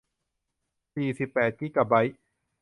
[0.93, 2.17] สี่สิบแปดกิกะไบต์